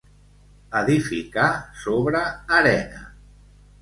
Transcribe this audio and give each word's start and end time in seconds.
Edificar 0.79 1.51
sobre 1.85 2.23
arena. 2.61 3.07